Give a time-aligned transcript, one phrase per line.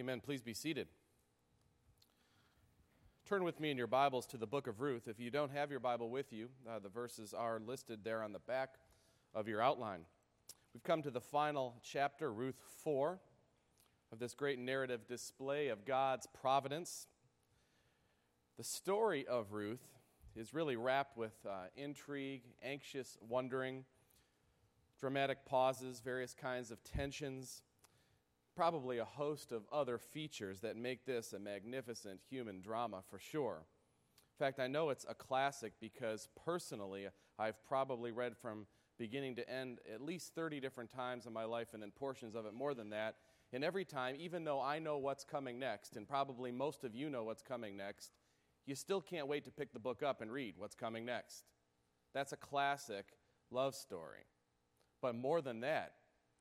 [0.00, 0.20] Amen.
[0.20, 0.88] Please be seated.
[3.28, 5.06] Turn with me in your Bibles to the book of Ruth.
[5.06, 8.32] If you don't have your Bible with you, uh, the verses are listed there on
[8.32, 8.76] the back
[9.34, 10.06] of your outline.
[10.72, 13.20] We've come to the final chapter, Ruth 4,
[14.10, 17.06] of this great narrative display of God's providence.
[18.56, 19.86] The story of Ruth
[20.34, 23.84] is really wrapped with uh, intrigue, anxious wondering,
[24.98, 27.60] dramatic pauses, various kinds of tensions
[28.54, 33.64] probably a host of other features that make this a magnificent human drama for sure.
[34.38, 37.08] In fact, I know it's a classic because personally,
[37.38, 38.66] I've probably read from
[38.98, 42.44] beginning to end at least 30 different times in my life, and in portions of
[42.46, 43.16] it more than that.
[43.52, 47.08] And every time, even though I know what's coming next, and probably most of you
[47.08, 48.12] know what's coming next,
[48.66, 51.44] you still can't wait to pick the book up and read what's coming next.
[52.12, 53.06] That's a classic
[53.50, 54.26] love story.
[55.00, 55.94] But more than that,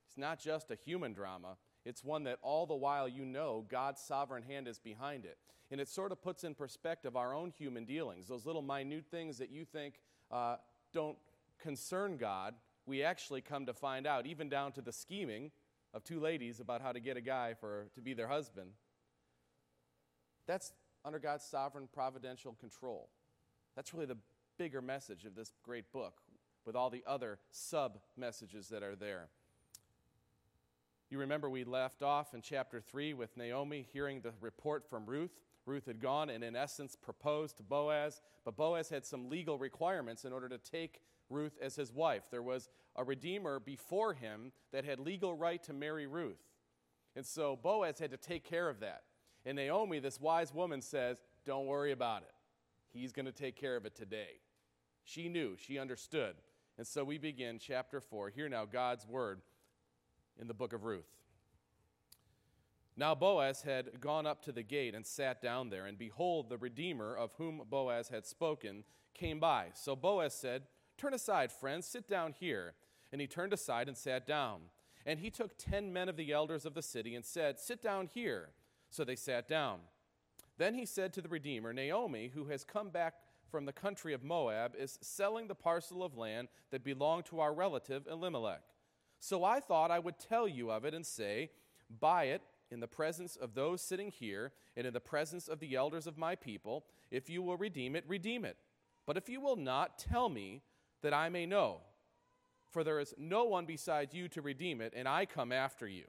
[0.07, 1.57] it's not just a human drama,
[1.89, 5.37] it's one that all the while you know God's sovereign hand is behind it.
[5.71, 9.39] And it sort of puts in perspective our own human dealings, those little minute things
[9.39, 9.95] that you think
[10.31, 10.57] uh,
[10.93, 11.17] don't
[11.59, 12.53] concern God.
[12.85, 15.49] We actually come to find out, even down to the scheming
[15.93, 18.69] of two ladies about how to get a guy for, to be their husband.
[20.45, 20.71] That's
[21.03, 23.09] under God's sovereign providential control.
[23.75, 24.17] That's really the
[24.59, 26.21] bigger message of this great book,
[26.65, 29.29] with all the other sub messages that are there.
[31.09, 35.31] You remember we left off in chapter 3 with Naomi hearing the report from Ruth.
[35.65, 40.23] Ruth had gone and, in essence, proposed to Boaz, but Boaz had some legal requirements
[40.23, 42.23] in order to take Ruth as his wife.
[42.29, 46.43] There was a redeemer before him that had legal right to marry Ruth.
[47.15, 49.01] And so Boaz had to take care of that.
[49.45, 52.33] And Naomi, this wise woman, says, Don't worry about it.
[52.91, 54.41] He's going to take care of it today.
[55.03, 56.35] She knew, she understood.
[56.77, 58.29] And so we begin chapter 4.
[58.29, 59.41] Hear now God's word
[60.39, 61.09] in the book of Ruth.
[62.95, 66.57] Now Boaz had gone up to the gate and sat down there, and behold, the
[66.57, 69.67] Redeemer of whom Boaz had spoken came by.
[69.73, 70.63] So Boaz said,
[70.97, 72.73] Turn aside, friends, sit down here.
[73.11, 74.63] And he turned aside and sat down.
[75.05, 78.09] And he took ten men of the elders of the city and said, Sit down
[78.13, 78.49] here.
[78.89, 79.79] So they sat down.
[80.57, 83.13] Then he said to the Redeemer, Naomi, who has come back
[83.49, 87.53] from the country of Moab, is selling the parcel of land that belonged to our
[87.53, 88.61] relative Elimelech.
[89.19, 91.51] So I thought I would tell you of it and say,
[91.99, 92.41] Buy it
[92.71, 96.17] in the presence of those sitting here and in the presence of the elders of
[96.17, 96.85] my people.
[97.11, 98.57] If you will redeem it, redeem it.
[99.05, 100.61] But if you will not, tell me
[101.01, 101.77] that I may know.
[102.69, 106.03] For there is no one besides you to redeem it, and I come after you.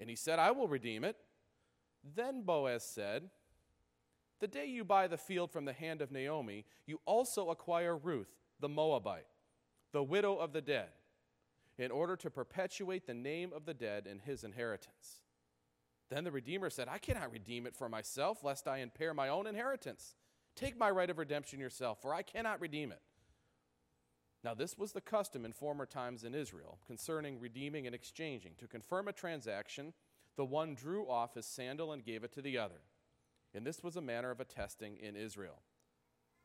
[0.00, 1.16] And he said, I will redeem it.
[2.16, 3.30] Then Boaz said,
[4.40, 8.34] The day you buy the field from the hand of Naomi, you also acquire Ruth,
[8.58, 9.26] the Moabite,
[9.92, 10.88] the widow of the dead
[11.78, 15.22] in order to perpetuate the name of the dead in his inheritance.
[16.10, 19.46] Then the Redeemer said, I cannot redeem it for myself, lest I impair my own
[19.46, 20.16] inheritance.
[20.56, 23.02] Take my right of redemption yourself, for I cannot redeem it.
[24.42, 28.52] Now, this was the custom in former times in Israel concerning redeeming and exchanging.
[28.58, 29.92] To confirm a transaction,
[30.36, 32.82] the one drew off his sandal and gave it to the other.
[33.54, 35.62] And this was a manner of attesting in Israel.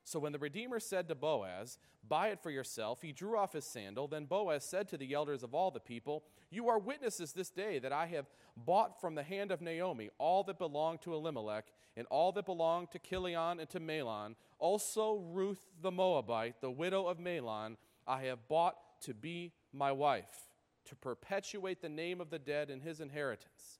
[0.03, 1.77] So when the Redeemer said to Boaz,
[2.07, 4.07] Buy it for yourself, he drew off his sandal.
[4.07, 7.79] Then Boaz said to the elders of all the people, You are witnesses this day
[7.79, 8.25] that I have
[8.57, 12.91] bought from the hand of Naomi all that belonged to Elimelech, and all that belonged
[12.91, 14.35] to Chilion and to Mahlon.
[14.59, 20.49] Also Ruth the Moabite, the widow of Mahlon, I have bought to be my wife,
[20.85, 23.79] to perpetuate the name of the dead in his inheritance,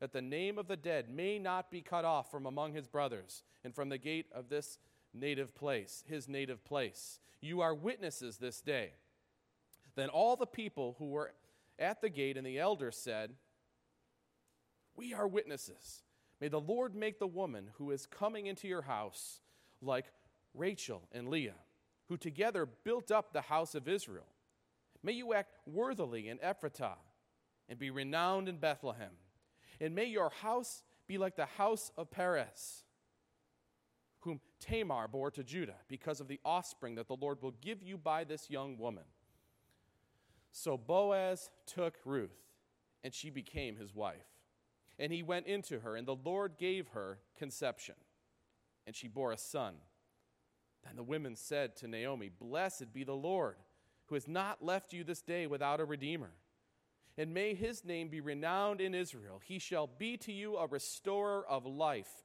[0.00, 3.44] that the name of the dead may not be cut off from among his brothers,
[3.62, 4.78] and from the gate of this
[5.14, 7.20] native place, his native place.
[7.40, 8.92] You are witnesses this day.
[9.96, 11.32] Then all the people who were
[11.78, 13.32] at the gate and the elders said,
[14.96, 16.02] We are witnesses.
[16.40, 19.40] May the Lord make the woman who is coming into your house
[19.82, 20.06] like
[20.54, 21.54] Rachel and Leah,
[22.08, 24.26] who together built up the house of Israel.
[25.02, 26.98] May you act worthily in Ephratah
[27.68, 29.12] and be renowned in Bethlehem.
[29.80, 32.84] And may your house be like the house of Perez
[34.20, 37.96] whom Tamar bore to Judah, because of the offspring that the Lord will give you
[37.96, 39.04] by this young woman.
[40.52, 42.36] So Boaz took Ruth,
[43.02, 44.26] and she became his wife.
[44.98, 47.94] And he went into her, and the Lord gave her conception,
[48.86, 49.76] and she bore a son.
[50.84, 53.56] Then the women said to Naomi, Blessed be the Lord,
[54.06, 56.32] who has not left you this day without a redeemer.
[57.16, 59.40] And may his name be renowned in Israel.
[59.44, 62.24] He shall be to you a restorer of life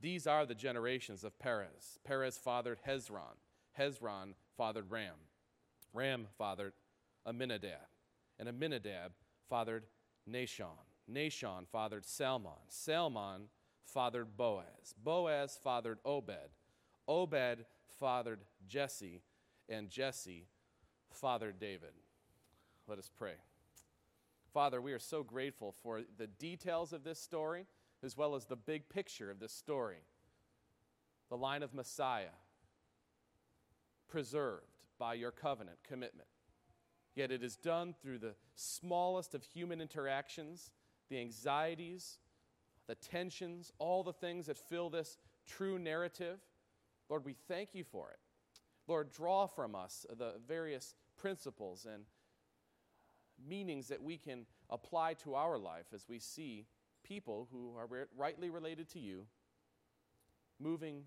[0.00, 1.98] these are the generations of Perez.
[2.04, 3.38] Perez fathered Hezron.
[3.78, 5.14] Hezron fathered Ram.
[5.92, 6.72] Ram fathered
[7.26, 7.88] Aminadab.
[8.38, 9.12] And Aminadab
[9.48, 9.84] fathered
[10.30, 10.86] Nahshon.
[11.10, 12.52] Nahshon fathered Salmon.
[12.68, 13.48] Salmon
[13.84, 14.94] fathered Boaz.
[15.02, 16.50] Boaz fathered Obed.
[17.08, 17.64] Obed
[18.00, 19.22] fathered Jesse.
[19.68, 20.46] And Jesse
[21.10, 21.92] fathered David.
[22.86, 23.34] Let us pray.
[24.52, 27.66] Father, we are so grateful for the details of this story
[28.04, 30.04] as well as the big picture of this story.
[31.30, 32.36] The line of Messiah,
[34.08, 36.28] preserved by your covenant commitment.
[37.14, 40.70] Yet it is done through the smallest of human interactions,
[41.08, 42.18] the anxieties,
[42.86, 45.16] the tensions, all the things that fill this
[45.46, 46.38] true narrative.
[47.08, 48.18] Lord, we thank you for it.
[48.86, 52.04] Lord, draw from us the various principles and
[53.48, 56.66] meanings that we can apply to our life as we see
[57.04, 59.26] people who are rightly related to you
[60.60, 61.02] moving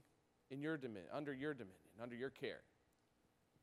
[0.49, 2.61] in your dominion, under your dominion, under your care.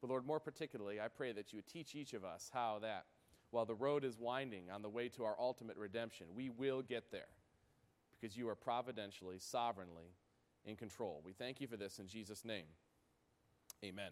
[0.00, 3.06] But Lord, more particularly, I pray that you would teach each of us how that
[3.50, 7.10] while the road is winding on the way to our ultimate redemption, we will get
[7.10, 7.28] there
[8.20, 10.12] because you are providentially, sovereignly
[10.64, 11.22] in control.
[11.24, 12.66] We thank you for this in Jesus' name.
[13.84, 14.10] Amen.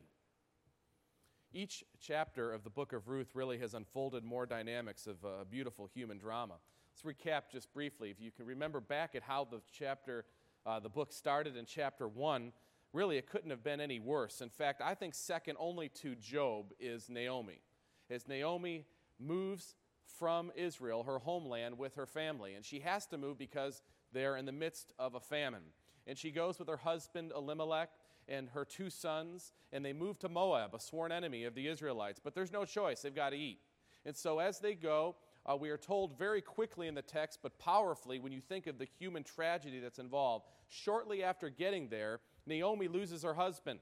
[1.52, 5.86] Each chapter of the book of Ruth really has unfolded more dynamics of a beautiful
[5.92, 6.54] human drama.
[6.92, 8.10] Let's recap just briefly.
[8.10, 10.26] If you can remember back at how the chapter,
[10.66, 12.52] uh, the book started in chapter 1,
[12.92, 14.42] really it couldn't have been any worse.
[14.42, 17.62] In fact, I think second only to Job is Naomi.
[18.10, 18.84] As Naomi
[19.18, 19.74] moves
[20.18, 23.80] from Israel, her homeland, with her family, and she has to move because
[24.12, 25.62] they're in the midst of a famine.
[26.06, 27.88] And she goes with her husband Elimelech
[28.28, 32.20] and her two sons, and they move to Moab, a sworn enemy of the Israelites.
[32.22, 33.60] But there's no choice, they've got to eat.
[34.04, 37.58] And so as they go, uh, we are told very quickly in the text, but
[37.58, 40.46] powerfully when you think of the human tragedy that's involved.
[40.68, 43.80] Shortly after getting there, Naomi loses her husband.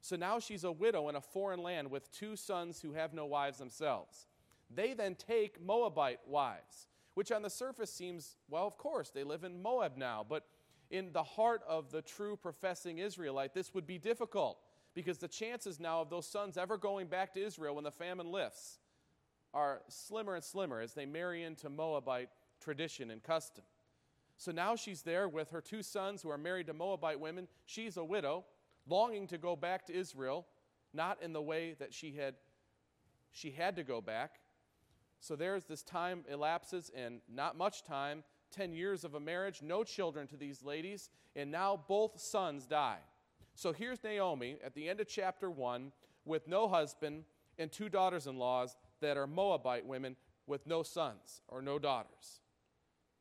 [0.00, 3.26] So now she's a widow in a foreign land with two sons who have no
[3.26, 4.28] wives themselves.
[4.70, 9.42] They then take Moabite wives, which on the surface seems, well, of course, they live
[9.42, 10.24] in Moab now.
[10.28, 10.44] But
[10.90, 14.58] in the heart of the true professing Israelite, this would be difficult
[14.94, 18.30] because the chances now of those sons ever going back to Israel when the famine
[18.30, 18.78] lifts
[19.54, 22.28] are slimmer and slimmer as they marry into Moabite
[22.60, 23.64] tradition and custom.
[24.36, 27.48] So now she's there with her two sons who are married to Moabite women.
[27.66, 28.44] She's a widow,
[28.86, 30.46] longing to go back to Israel,
[30.92, 32.34] not in the way that she had
[33.30, 34.40] she had to go back.
[35.20, 39.84] So there's this time elapses and not much time, 10 years of a marriage, no
[39.84, 42.98] children to these ladies, and now both sons die.
[43.54, 45.92] So here's Naomi at the end of chapter 1
[46.24, 47.24] with no husband
[47.58, 50.16] and two daughters-in-laws that are Moabite women
[50.46, 52.40] with no sons or no daughters.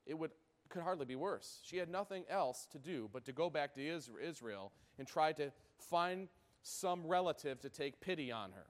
[0.05, 0.31] It would
[0.69, 1.59] could hardly be worse.
[1.63, 3.87] She had nothing else to do but to go back to
[4.21, 6.27] Israel and try to find
[6.61, 8.65] some relative to take pity on her.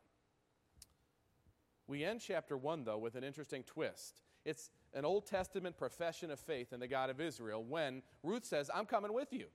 [1.88, 4.22] We end chapter 1, though, with an interesting twist.
[4.46, 8.70] It's an Old Testament profession of faith in the God of Israel when Ruth says,
[8.74, 9.46] I'm coming with you.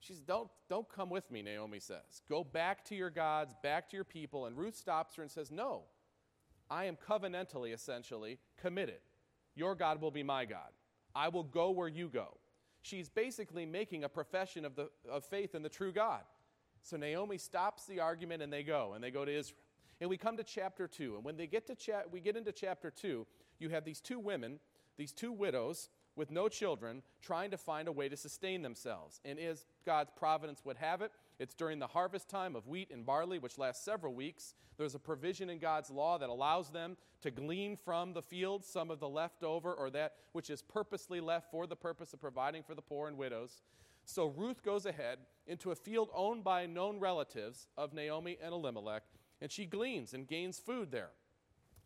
[0.00, 2.22] She says, don't, don't come with me, Naomi says.
[2.28, 4.46] Go back to your gods, back to your people.
[4.46, 5.82] And Ruth stops her and says, No,
[6.72, 9.00] I am covenantally, essentially, committed.
[9.54, 10.70] Your God will be my God.
[11.14, 12.38] I will go where you go.
[12.80, 16.22] She's basically making a profession of, the, of faith in the true God.
[16.82, 19.60] So Naomi stops the argument and they go, and they go to Israel.
[20.00, 21.16] And we come to chapter 2.
[21.16, 23.26] And when they get to cha- we get into chapter 2,
[23.58, 24.58] you have these two women,
[24.96, 29.20] these two widows with no children, trying to find a way to sustain themselves.
[29.26, 31.12] And as God's providence would have it,
[31.42, 34.54] it's during the harvest time of wheat and barley, which lasts several weeks.
[34.78, 38.92] There's a provision in God's law that allows them to glean from the fields some
[38.92, 42.76] of the leftover or that which is purposely left for the purpose of providing for
[42.76, 43.60] the poor and widows.
[44.04, 45.18] So Ruth goes ahead
[45.48, 49.02] into a field owned by known relatives of Naomi and Elimelech,
[49.40, 51.10] and she gleans and gains food there.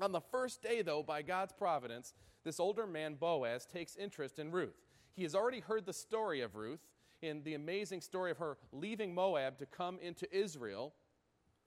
[0.02, 2.12] On the first day, though, by God's providence,
[2.44, 4.76] this older man, Boaz, takes interest in Ruth.
[5.14, 6.80] He has already heard the story of Ruth
[7.22, 10.94] in the amazing story of her leaving Moab to come into Israel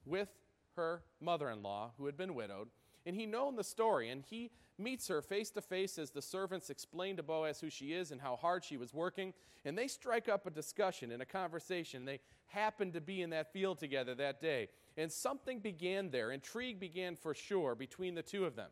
[0.05, 0.29] with
[0.75, 2.69] her mother in law, who had been widowed.
[3.05, 6.69] And he known the story, and he meets her face to face as the servants
[6.69, 9.33] explain to Boaz who she is and how hard she was working.
[9.65, 12.05] And they strike up a discussion and a conversation.
[12.05, 14.69] They happen to be in that field together that day.
[14.97, 16.31] And something began there.
[16.31, 18.69] Intrigue began for sure between the two of them.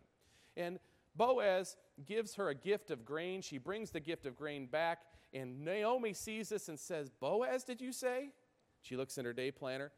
[0.55, 0.79] And
[1.15, 3.41] Boaz gives her a gift of grain.
[3.41, 4.99] She brings the gift of grain back,
[5.37, 8.31] and Naomi sees this and says, Boaz, did you say?
[8.81, 9.91] She looks in her day planner.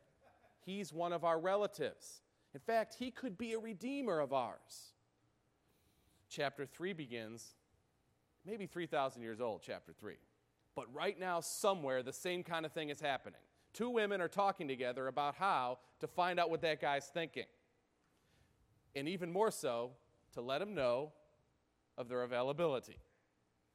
[0.66, 2.22] He's one of our relatives.
[2.54, 4.94] In fact, he could be a redeemer of ours.
[6.30, 7.54] Chapter 3 begins,
[8.46, 10.16] maybe 3,000 years old, chapter 3.
[10.76, 13.40] But right now, somewhere, the same kind of thing is happening.
[13.74, 17.46] Two women are talking together about how to find out what that guy's thinking.
[18.96, 19.92] And even more so,
[20.34, 21.12] to let him know
[21.98, 22.98] of their availability.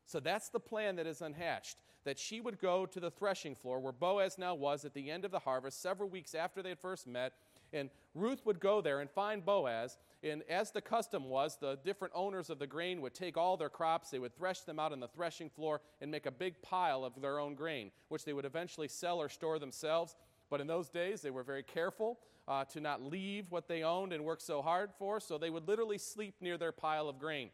[0.07, 3.81] So that's the plan that is unhatched that she would go to the threshing floor
[3.81, 6.79] where Boaz now was at the end of the harvest, several weeks after they had
[6.79, 7.33] first met.
[7.73, 9.99] And Ruth would go there and find Boaz.
[10.23, 13.69] And as the custom was, the different owners of the grain would take all their
[13.69, 17.05] crops, they would thresh them out on the threshing floor and make a big pile
[17.05, 20.15] of their own grain, which they would eventually sell or store themselves.
[20.51, 24.13] But in those days, they were very careful uh, to not leave what they owned
[24.13, 27.49] and worked so hard for, so they would literally sleep near their pile of grain.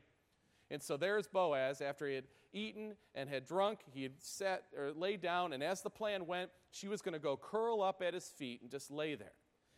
[0.71, 3.80] And so there's Boaz after he had eaten and had drunk.
[3.92, 7.19] He had sat or laid down, and as the plan went, she was going to
[7.19, 9.33] go curl up at his feet and just lay there.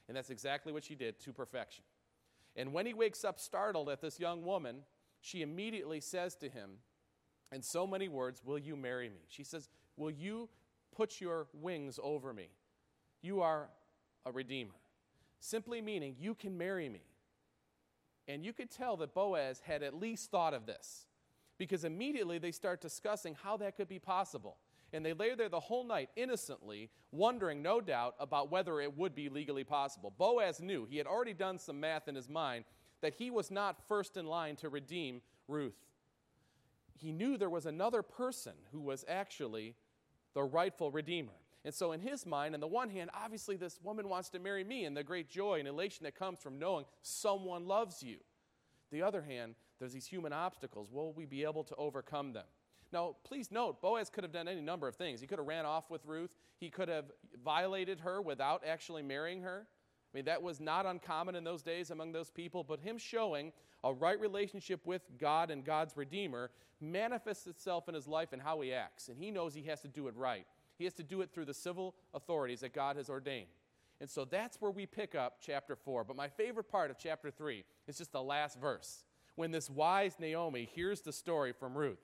[0.08, 1.84] And that's exactly what she did to perfection.
[2.56, 4.82] And when he wakes up startled at this young woman,
[5.20, 6.78] she immediately says to him,
[7.52, 9.20] in so many words, Will you marry me?
[9.28, 10.48] She says, Will you
[10.94, 12.48] put your wings over me?
[13.20, 13.68] You are
[14.24, 14.74] a redeemer.
[15.38, 17.02] Simply meaning, You can marry me.
[18.26, 21.06] And you could tell that Boaz had at least thought of this
[21.58, 24.56] because immediately they start discussing how that could be possible.
[24.92, 29.14] And they lay there the whole night innocently, wondering, no doubt, about whether it would
[29.14, 30.12] be legally possible.
[30.18, 32.64] Boaz knew, he had already done some math in his mind,
[33.00, 35.78] that he was not first in line to redeem Ruth.
[36.98, 39.74] He knew there was another person who was actually
[40.34, 41.32] the rightful redeemer.
[41.64, 44.64] And so, in his mind, on the one hand, obviously this woman wants to marry
[44.64, 48.18] me, and the great joy and elation that comes from knowing someone loves you.
[48.90, 50.92] The other hand, there's these human obstacles.
[50.92, 52.44] Will we be able to overcome them?
[52.92, 55.20] Now, please note, Boaz could have done any number of things.
[55.20, 56.36] He could have ran off with Ruth.
[56.56, 57.06] He could have
[57.44, 59.66] violated her without actually marrying her.
[59.66, 63.52] I mean, that was not uncommon in those days among those people, but him showing
[63.82, 68.60] a right relationship with God and God's Redeemer manifests itself in his life and how
[68.60, 69.08] he acts.
[69.08, 70.46] And he knows he has to do it right.
[70.78, 73.48] He has to do it through the civil authorities that God has ordained.
[74.00, 76.04] And so that's where we pick up chapter 4.
[76.04, 79.02] But my favorite part of chapter 3 is just the last verse
[79.34, 82.02] when this wise Naomi hears the story from Ruth.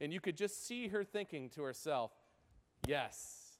[0.00, 2.12] And you could just see her thinking to herself,
[2.86, 3.58] Yes,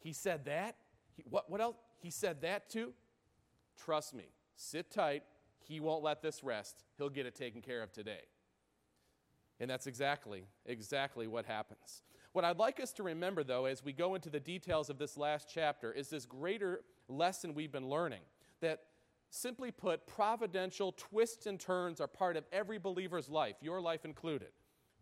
[0.00, 0.76] he said that.
[1.16, 1.76] He, what, what else?
[2.00, 2.92] He said that too?
[3.76, 5.22] Trust me, sit tight.
[5.60, 6.84] He won't let this rest.
[6.96, 8.22] He'll get it taken care of today.
[9.60, 12.02] And that's exactly, exactly what happens.
[12.32, 15.16] What I'd like us to remember, though, as we go into the details of this
[15.16, 18.20] last chapter, is this greater lesson we've been learning
[18.60, 18.82] that
[19.30, 24.48] simply put, providential twists and turns are part of every believer's life, your life included.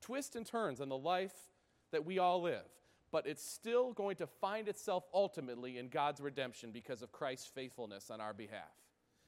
[0.01, 1.35] Twists and turns in the life
[1.93, 2.65] that we all live,
[3.11, 8.11] but it's still going to find itself ultimately in God's redemption because of Christ's faithfulness
[8.11, 8.75] on our behalf.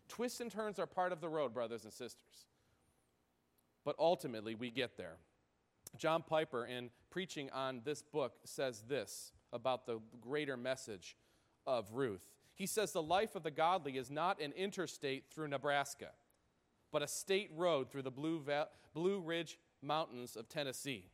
[0.08, 2.46] Twists and turns are part of the road, brothers and sisters.
[3.84, 5.16] But ultimately, we get there.
[5.96, 11.16] John Piper, in preaching on this book, says this about the greater message
[11.66, 12.24] of Ruth.
[12.58, 16.10] He says, The life of the godly is not an interstate through Nebraska,
[16.92, 21.04] but a state road through the Blue, Va- Blue Ridge Mountains of Tennessee.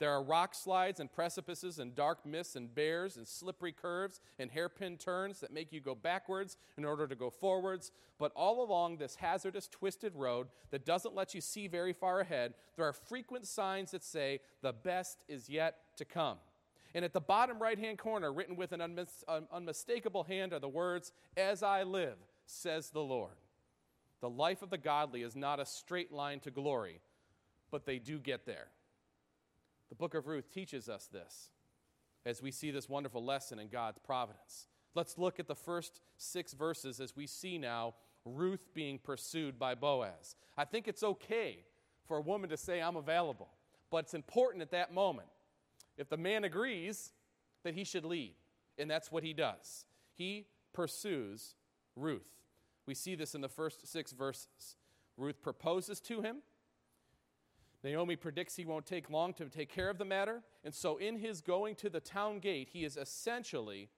[0.00, 4.50] There are rock slides and precipices and dark mists and bears and slippery curves and
[4.50, 7.92] hairpin turns that make you go backwards in order to go forwards.
[8.18, 12.54] But all along this hazardous, twisted road that doesn't let you see very far ahead,
[12.76, 16.38] there are frequent signs that say, the best is yet to come.
[16.94, 20.68] And at the bottom right hand corner, written with an unmis- unmistakable hand, are the
[20.68, 23.34] words, As I live, says the Lord.
[24.20, 27.00] The life of the godly is not a straight line to glory,
[27.70, 28.68] but they do get there.
[29.88, 31.50] The book of Ruth teaches us this
[32.24, 34.66] as we see this wonderful lesson in God's providence.
[34.94, 39.74] Let's look at the first six verses as we see now Ruth being pursued by
[39.74, 40.36] Boaz.
[40.56, 41.58] I think it's okay
[42.06, 43.48] for a woman to say, I'm available,
[43.90, 45.28] but it's important at that moment.
[45.96, 47.12] If the man agrees,
[47.64, 48.34] that he should lead,
[48.78, 49.86] and that's what he does.
[50.12, 51.54] He pursues
[51.96, 52.28] Ruth.
[52.86, 54.76] We see this in the first six verses.
[55.16, 56.38] Ruth proposes to him.
[57.82, 60.42] Naomi predicts he won't take long to take care of the matter.
[60.64, 63.90] And so, in his going to the town gate, he is essentially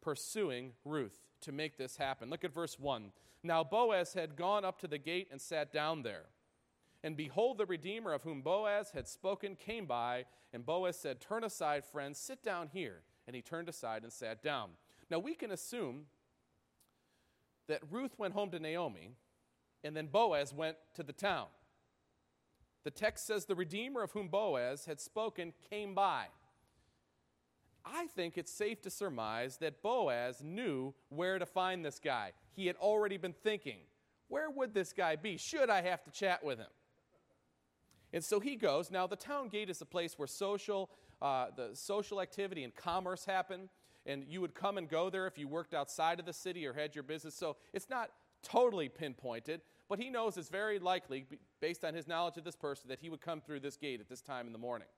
[0.00, 2.30] pursuing Ruth to make this happen.
[2.30, 3.10] Look at verse 1.
[3.42, 6.26] Now, Boaz had gone up to the gate and sat down there.
[7.04, 11.44] And behold, the Redeemer of whom Boaz had spoken came by, and Boaz said, Turn
[11.44, 13.02] aside, friends, sit down here.
[13.26, 14.70] And he turned aside and sat down.
[15.10, 16.06] Now, we can assume
[17.68, 19.10] that Ruth went home to Naomi,
[19.84, 21.46] and then Boaz went to the town.
[22.84, 26.26] The text says the Redeemer of whom Boaz had spoken came by.
[27.84, 32.32] I think it's safe to surmise that Boaz knew where to find this guy.
[32.52, 33.78] He had already been thinking,
[34.28, 35.36] where would this guy be?
[35.36, 36.66] Should I have to chat with him?
[38.16, 38.90] And so he goes.
[38.90, 40.88] Now, the town gate is a place where social,
[41.20, 43.68] uh, the social activity and commerce happen,
[44.06, 46.72] and you would come and go there if you worked outside of the city or
[46.72, 47.34] had your business.
[47.34, 48.08] So it's not
[48.42, 51.26] totally pinpointed, but he knows it's very likely,
[51.60, 54.08] based on his knowledge of this person, that he would come through this gate at
[54.08, 54.88] this time in the morning.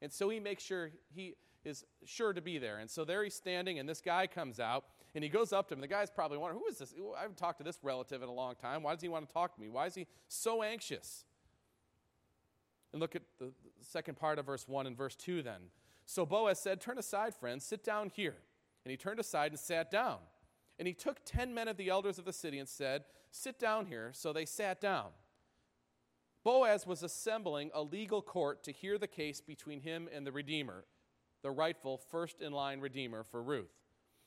[0.00, 2.78] And so he makes sure he is sure to be there.
[2.78, 4.84] And so there he's standing, and this guy comes out,
[5.16, 5.80] and he goes up to him.
[5.80, 6.94] The guy's probably wondering, who is this?
[7.18, 8.84] I haven't talked to this relative in a long time.
[8.84, 9.68] Why does he want to talk to me?
[9.68, 11.24] Why is he so anxious?
[12.92, 15.70] And look at the second part of verse 1 and verse 2 then.
[16.06, 18.36] So Boaz said, Turn aside, friends, sit down here.
[18.84, 20.18] And he turned aside and sat down.
[20.78, 23.86] And he took ten men of the elders of the city and said, Sit down
[23.86, 24.10] here.
[24.14, 25.08] So they sat down.
[26.44, 30.84] Boaz was assembling a legal court to hear the case between him and the Redeemer,
[31.42, 33.74] the rightful first in line Redeemer for Ruth.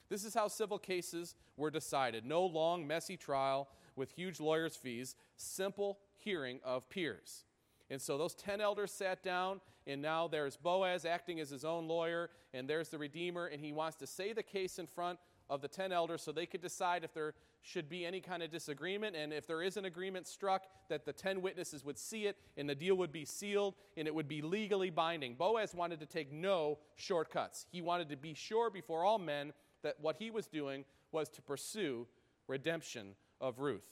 [0.10, 5.15] This is how civil cases were decided no long, messy trial with huge lawyers' fees,
[5.36, 7.46] simple hearing of peers.
[7.91, 11.89] And so those 10 elders sat down, and now there's Boaz acting as his own
[11.89, 15.19] lawyer, and there's the Redeemer, and he wants to say the case in front
[15.50, 18.50] of the 10 elders so they could decide if there should be any kind of
[18.50, 19.17] disagreement.
[19.17, 22.69] And if there is an agreement struck, that the 10 witnesses would see it, and
[22.69, 25.36] the deal would be sealed, and it would be legally binding.
[25.36, 27.65] Boaz wanted to take no shortcuts.
[27.74, 29.51] He wanted to be sure before all men
[29.83, 32.07] that what he was doing was to pursue
[32.48, 33.83] redemption of Ruth.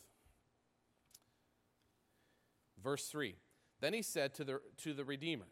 [2.81, 3.35] Verse 3
[3.81, 5.45] then he said to the, to the Redeemer,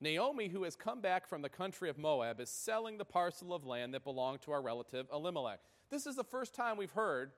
[0.00, 3.66] Naomi, who has come back from the country of Moab, is selling the parcel of
[3.66, 5.60] land that belonged to our relative Elimelech.
[5.90, 7.32] This is the first time we've heard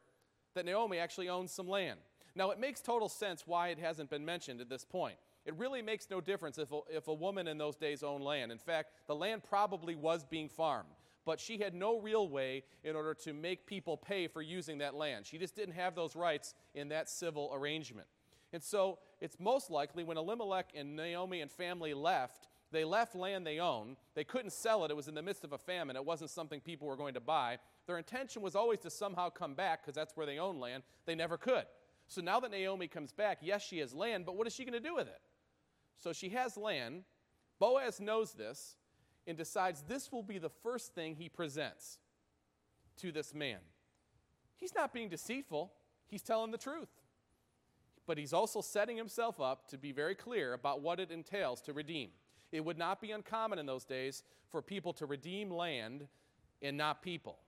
[0.54, 1.98] that Naomi actually owns some land.
[2.34, 5.16] Now, it makes total sense why it hasn't been mentioned at this point.
[5.44, 8.52] It really makes no difference if a, if a woman in those days owned land.
[8.52, 10.88] In fact, the land probably was being farmed,
[11.26, 14.94] but she had no real way in order to make people pay for using that
[14.94, 15.26] land.
[15.26, 18.06] She just didn't have those rights in that civil arrangement.
[18.52, 23.46] And so it's most likely when Elimelech and Naomi and family left, they left land
[23.46, 23.96] they owned.
[24.14, 24.90] They couldn't sell it.
[24.90, 25.96] It was in the midst of a famine.
[25.96, 27.58] It wasn't something people were going to buy.
[27.86, 30.82] Their intention was always to somehow come back because that's where they own land.
[31.06, 31.64] They never could.
[32.08, 34.80] So now that Naomi comes back, yes, she has land, but what is she going
[34.80, 35.20] to do with it?
[35.98, 37.04] So she has land.
[37.58, 38.76] Boaz knows this
[39.26, 41.98] and decides this will be the first thing he presents
[42.98, 43.58] to this man.
[44.56, 45.72] He's not being deceitful,
[46.08, 46.88] he's telling the truth
[48.06, 51.72] but he's also setting himself up to be very clear about what it entails to
[51.72, 52.10] redeem.
[52.50, 56.08] It would not be uncommon in those days for people to redeem land
[56.60, 57.38] and not people.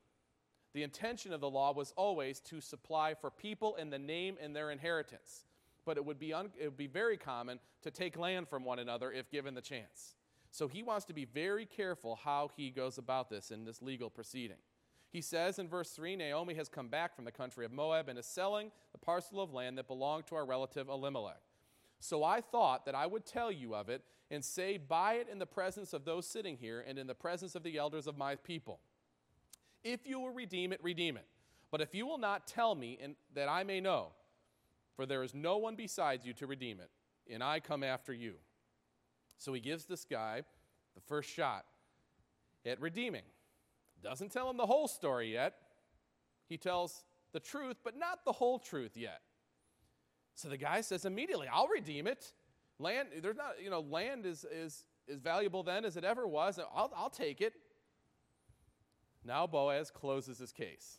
[0.72, 4.54] The intention of the law was always to supply for people in the name and
[4.54, 5.44] their inheritance,
[5.84, 8.80] but it would be, un- it would be very common to take land from one
[8.80, 10.16] another if given the chance.
[10.50, 14.10] So he wants to be very careful how he goes about this in this legal
[14.10, 14.56] proceeding.
[15.14, 18.18] He says in verse 3 Naomi has come back from the country of Moab and
[18.18, 21.40] is selling the parcel of land that belonged to our relative Elimelech.
[22.00, 25.38] So I thought that I would tell you of it and say, Buy it in
[25.38, 28.35] the presence of those sitting here and in the presence of the elders of my
[28.35, 28.81] people.
[29.85, 31.27] If you will redeem it, redeem it.
[31.70, 34.09] But if you will not tell me, and that I may know,
[34.96, 36.90] for there is no one besides you to redeem it,
[37.33, 38.35] and I come after you.
[39.38, 40.42] So he gives this guy
[40.96, 41.66] the first shot
[42.66, 43.22] at redeeming.
[44.04, 45.54] Doesn't tell him the whole story yet.
[46.46, 49.22] He tells the truth, but not the whole truth yet.
[50.34, 52.32] So the guy says immediately, I'll redeem it.
[52.78, 56.58] Land, there's not, you know, land is, is, is valuable then as it ever was.
[56.58, 57.54] I'll, I'll take it.
[59.24, 60.98] Now Boaz closes his case.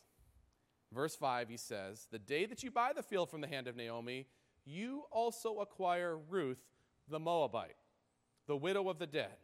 [0.92, 3.76] Verse 5, he says, The day that you buy the field from the hand of
[3.76, 4.26] Naomi,
[4.64, 6.62] you also acquire Ruth
[7.08, 7.76] the Moabite,
[8.48, 9.36] the widow of the dead,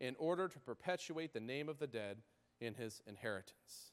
[0.00, 2.18] in order to perpetuate the name of the dead
[2.60, 3.92] in his inheritance.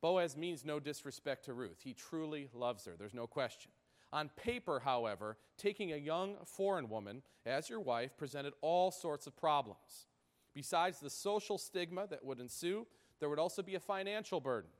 [0.00, 1.80] Boaz means no disrespect to Ruth.
[1.82, 3.70] He truly loves her, there's no question.
[4.12, 9.36] On paper, however, taking a young foreign woman as your wife presented all sorts of
[9.36, 10.06] problems.
[10.54, 12.86] Besides the social stigma that would ensue,
[13.18, 14.70] there would also be a financial burden.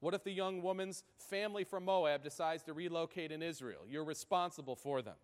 [0.00, 3.82] What if the young woman's family from Moab decides to relocate in Israel?
[3.88, 5.16] You're responsible for them.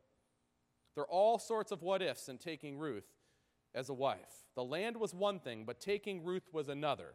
[0.95, 3.07] There are all sorts of what ifs in taking Ruth
[3.75, 4.47] as a wife.
[4.55, 7.15] The land was one thing, but taking Ruth was another.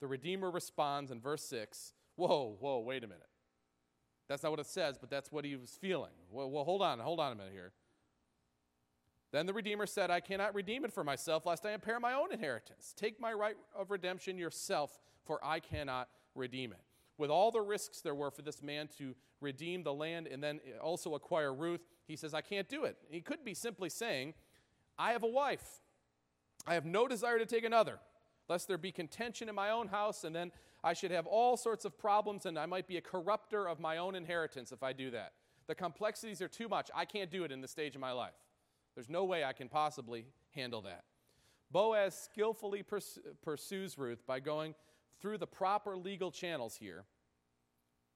[0.00, 3.28] The Redeemer responds in verse 6 Whoa, whoa, wait a minute.
[4.28, 6.12] That's not what it says, but that's what he was feeling.
[6.30, 7.72] Well, well, hold on, hold on a minute here.
[9.32, 12.32] Then the Redeemer said, I cannot redeem it for myself, lest I impair my own
[12.32, 12.94] inheritance.
[12.96, 16.80] Take my right of redemption yourself, for I cannot redeem it.
[17.16, 20.60] with all the risks there were for this man to redeem the land and then
[20.80, 22.96] also acquire Ruth, he says, I can't do it.
[23.10, 24.34] He could be simply saying,
[24.98, 25.80] I have a wife.
[26.66, 27.98] I have no desire to take another,
[28.48, 31.84] lest there be contention in my own house, and then I should have all sorts
[31.84, 35.10] of problems, and I might be a corrupter of my own inheritance if I do
[35.10, 35.32] that.
[35.66, 36.90] The complexities are too much.
[36.94, 38.34] I can't do it in this stage of my life.
[38.94, 41.04] There's no way I can possibly handle that.
[41.70, 42.84] Boaz skillfully
[43.42, 44.74] pursues Ruth by going
[45.20, 47.04] through the proper legal channels here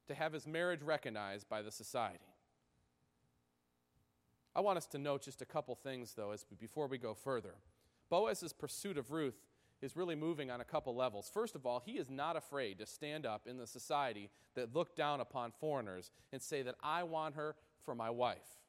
[0.08, 2.24] to have his marriage recognized by the society.
[4.56, 7.54] I want us to note just a couple things, though, as before we go further.
[8.14, 9.34] Boaz's pursuit of Ruth
[9.82, 11.28] is really moving on a couple levels.
[11.34, 14.94] First of all, he is not afraid to stand up in the society that looked
[14.94, 18.60] down upon foreigners and say that I want her for my wife.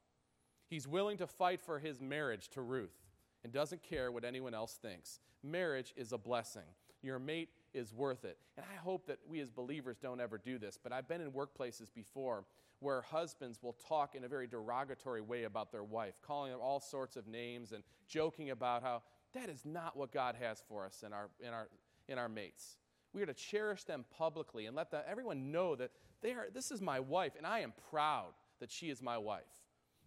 [0.67, 2.97] He's willing to fight for his marriage to Ruth
[3.43, 5.19] and doesn't care what anyone else thinks.
[5.43, 6.73] Marriage is a blessing.
[7.03, 8.39] Your mate is worth it.
[8.58, 11.29] And I hope that we as believers don't ever do this, but I've been in
[11.29, 12.45] workplaces before
[12.79, 16.79] where husbands will talk in a very derogatory way about their wife, calling them all
[16.79, 19.03] sorts of names and joking about how
[19.36, 21.67] that is not what God has for us in our, in our,
[22.08, 22.78] in our mates.
[23.13, 26.71] We are to cherish them publicly and let the, everyone know that they are, this
[26.71, 29.43] is my wife, and I am proud that she is my wife.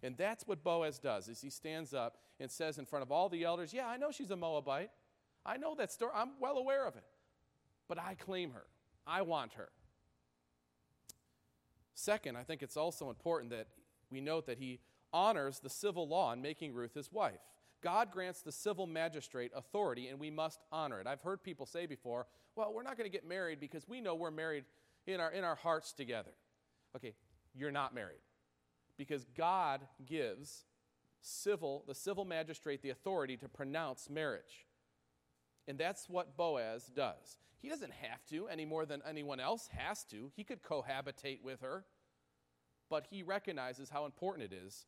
[0.03, 3.29] And that's what Boaz does, is he stands up and says in front of all
[3.29, 4.91] the elders, Yeah, I know she's a Moabite.
[5.45, 6.13] I know that story.
[6.15, 7.05] I'm well aware of it.
[7.89, 8.67] But I claim her.
[9.07, 9.71] I want her.
[11.95, 13.67] Second, I think it's also important that
[14.11, 14.81] we note that he
[15.13, 17.41] honors the civil law in making Ruth his wife.
[17.83, 21.07] God grants the civil magistrate authority, and we must honor it.
[21.07, 24.15] I've heard people say before, well, we're not going to get married because we know
[24.15, 24.65] we're married
[25.07, 26.33] in our, in our hearts together.
[26.97, 27.15] Okay,
[27.55, 28.21] you're not married
[28.97, 30.65] because God gives
[31.21, 34.67] civil, the civil magistrate the authority to pronounce marriage.
[35.67, 37.39] And that's what Boaz does.
[37.61, 40.31] He doesn't have to any more than anyone else has to.
[40.35, 41.85] He could cohabitate with her,
[42.89, 44.87] but he recognizes how important it is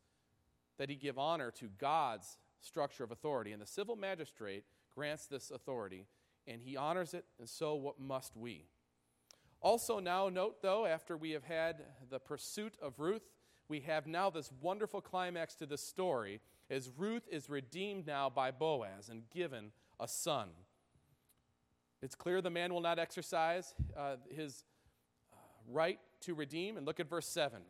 [0.78, 3.52] that he give honor to God's structure of authority.
[3.52, 6.06] And the civil magistrate grants this authority,
[6.46, 8.66] and he honors it, and so what must we.
[9.60, 13.22] Also, now note though, after we have had the pursuit of Ruth,
[13.68, 18.50] we have now this wonderful climax to the story as Ruth is redeemed now by
[18.50, 20.48] Boaz and given a son.
[22.02, 24.64] It's clear the man will not exercise uh, his
[25.32, 25.36] uh,
[25.68, 26.76] right to redeem.
[26.76, 27.60] And look at verse 7.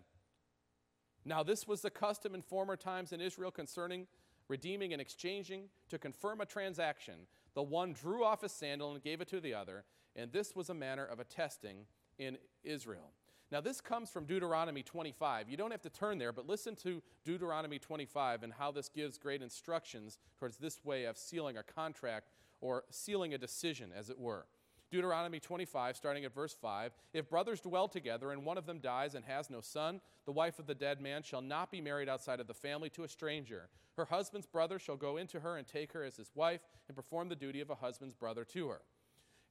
[1.24, 4.07] Now, this was the custom in former times in Israel concerning
[4.50, 5.68] redeeming and exchanging.
[5.88, 7.14] To confirm a transaction,
[7.54, 9.84] the one drew off his sandal and gave it to the other,
[10.16, 11.86] and this was a manner of attesting
[12.18, 13.12] in Israel.
[13.52, 15.48] Now, this comes from Deuteronomy 25.
[15.48, 19.18] You don't have to turn there, but listen to Deuteronomy 25 and how this gives
[19.18, 24.18] great instructions towards this way of sealing a contract or sealing a decision, as it
[24.18, 24.46] were.
[24.90, 29.14] Deuteronomy 25, starting at verse 5 If brothers dwell together and one of them dies
[29.14, 32.40] and has no son, the wife of the dead man shall not be married outside
[32.40, 33.68] of the family to a stranger.
[33.96, 37.29] Her husband's brother shall go into her and take her as his wife and perform
[37.29, 38.81] the duty of a husband's brother to her.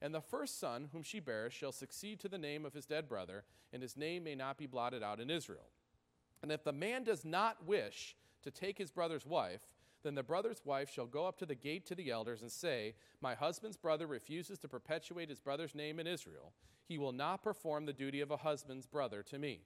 [0.02, 3.08] And the first son whom she bears shall succeed to the name of his dead
[3.08, 5.68] brother, and his name may not be blotted out in Israel.
[6.42, 9.60] And if the man does not wish to take his brother's wife,
[10.02, 12.94] then the brother's wife shall go up to the gate to the elders and say,
[13.20, 16.52] My husband's brother refuses to perpetuate his brother's name in Israel.
[16.86, 19.60] He will not perform the duty of a husband's brother to me.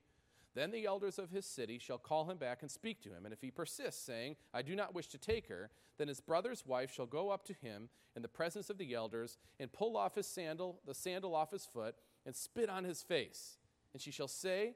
[0.54, 3.24] Then the elders of his city shall call him back and speak to him.
[3.24, 6.64] And if he persists, saying, I do not wish to take her, then his brother's
[6.64, 10.14] wife shall go up to him in the presence of the elders and pull off
[10.14, 13.58] his sandal, the sandal off his foot, and spit on his face.
[13.92, 14.74] And she shall say,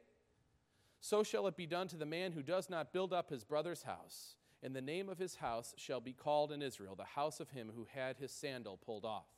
[1.01, 3.85] So shall it be done to the man who does not build up his brother's
[3.85, 4.35] house.
[4.63, 7.71] And the name of his house shall be called in Israel, the house of him
[7.75, 9.29] who had his sandal pulled off.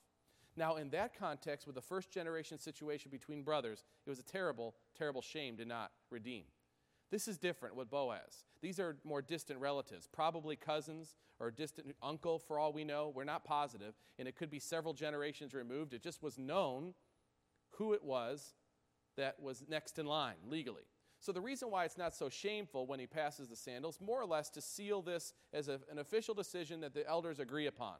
[0.56, 4.74] Now, in that context, with the first generation situation between brothers, it was a terrible,
[4.96, 6.44] terrible shame to not redeem.
[7.10, 8.44] This is different with Boaz.
[8.62, 13.12] These are more distant relatives, probably cousins or distant uncle for all we know.
[13.14, 15.92] We're not positive, and it could be several generations removed.
[15.92, 16.94] It just was known
[17.72, 18.54] who it was
[19.16, 20.84] that was next in line legally.
[21.20, 24.26] So, the reason why it's not so shameful when he passes the sandals, more or
[24.26, 27.96] less to seal this as a, an official decision that the elders agree upon.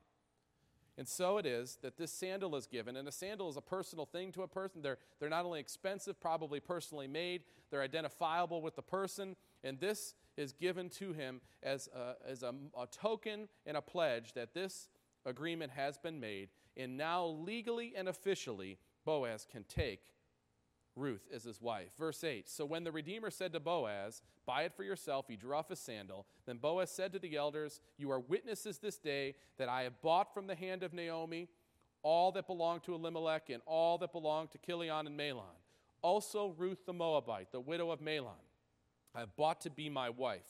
[1.01, 4.05] And so it is that this sandal is given, and a sandal is a personal
[4.05, 4.83] thing to a person.
[4.83, 10.15] They're, they're not only expensive, probably personally made, they're identifiable with the person, and this
[10.37, 14.89] is given to him as a, as a, a token and a pledge that this
[15.25, 20.01] agreement has been made, and now legally and officially, Boaz can take
[21.01, 21.89] Ruth as his wife.
[21.99, 25.55] Verse 8 So when the Redeemer said to Boaz, Buy it for yourself, he drew
[25.55, 26.27] off his sandal.
[26.47, 30.35] Then Boaz said to the elders, You are witnesses this day that I have bought
[30.35, 31.49] from the hand of Naomi
[32.03, 35.57] all that belonged to Elimelech and all that belonged to Chilion and Mahlon.
[36.03, 38.41] Also, Ruth the Moabite, the widow of Mahlon,
[39.15, 40.47] I have bought to be my wife,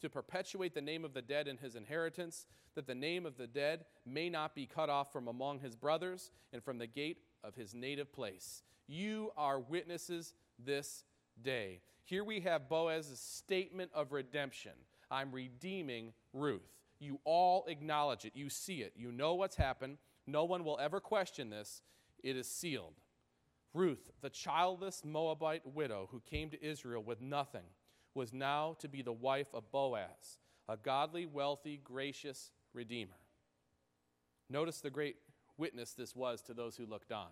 [0.00, 3.46] to perpetuate the name of the dead in his inheritance, that the name of the
[3.46, 7.54] dead may not be cut off from among his brothers and from the gate of
[7.54, 8.62] his native place.
[8.92, 11.04] You are witnesses this
[11.42, 11.80] day.
[12.04, 14.72] Here we have Boaz's statement of redemption.
[15.10, 16.68] I'm redeeming Ruth.
[16.98, 18.32] You all acknowledge it.
[18.34, 18.92] You see it.
[18.94, 19.96] You know what's happened.
[20.26, 21.80] No one will ever question this.
[22.22, 22.92] It is sealed.
[23.72, 27.64] Ruth, the childless Moabite widow who came to Israel with nothing,
[28.14, 30.36] was now to be the wife of Boaz,
[30.68, 33.16] a godly, wealthy, gracious redeemer.
[34.50, 35.16] Notice the great
[35.56, 37.28] witness this was to those who looked on.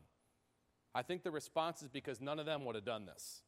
[0.94, 3.42] I think the response is because none of them would have done this.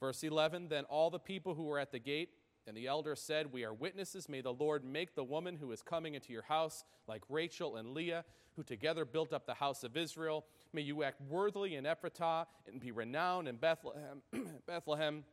[0.00, 2.30] Verse 11 Then all the people who were at the gate
[2.66, 4.28] and the elder said, We are witnesses.
[4.28, 7.94] May the Lord make the woman who is coming into your house like Rachel and
[7.94, 8.24] Leah,
[8.56, 10.44] who together built up the house of Israel.
[10.72, 14.22] May you act worthily in Ephratah and be renowned in Bethlehem,
[14.66, 15.24] Bethlehem.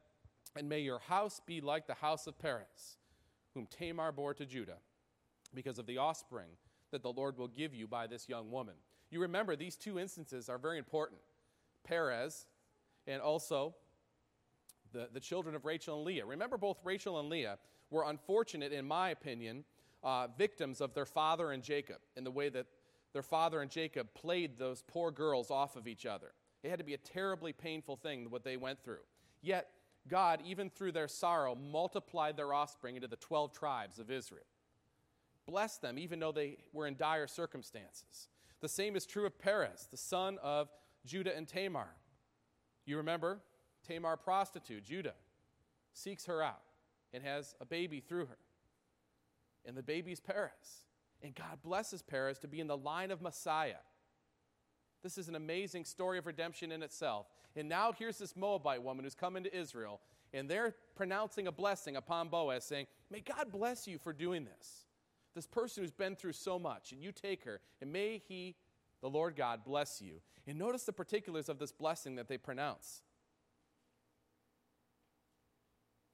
[0.56, 2.98] And may your house be like the house of Perez,
[3.54, 4.78] whom Tamar bore to Judah,
[5.54, 6.52] because of the offspring
[6.92, 8.76] that the Lord will give you by this young woman.
[9.12, 11.20] You remember, these two instances are very important
[11.84, 12.48] Perez
[13.08, 13.76] and also
[14.92, 16.26] the, the children of Rachel and Leah.
[16.26, 17.58] Remember, both Rachel and Leah
[17.92, 19.64] were unfortunate, in my opinion,
[20.04, 22.66] uh, victims of their father and Jacob in the way that
[23.14, 26.34] their father and Jacob played those poor girls off of each other.
[26.64, 29.04] It had to be a terribly painful thing what they went through.
[29.42, 29.70] Yet,
[30.08, 34.46] God, even through their sorrow, multiplied their offspring into the 12 tribes of Israel.
[35.48, 38.28] Blessed them, even though they were in dire circumstances.
[38.62, 40.70] The same is true of Perez, the son of
[41.06, 41.90] Judah and Tamar.
[42.86, 43.40] You remember,
[43.88, 45.14] Tamar, prostitute, Judah,
[45.94, 46.62] seeks her out
[47.14, 48.38] and has a baby through her.
[49.66, 50.86] And the baby's Perez.
[51.22, 53.82] And God blesses Perez to be in the line of Messiah.
[55.02, 57.28] This is an amazing story of redemption in itself.
[57.56, 60.02] And now here's this Moabite woman who's come into Israel,
[60.34, 64.85] and they're pronouncing a blessing upon Boaz, saying, May God bless you for doing this.
[65.36, 68.56] This person who's been through so much, and you take her, and may he,
[69.02, 70.22] the Lord God, bless you.
[70.48, 73.02] And notice the particulars of this blessing that they pronounce.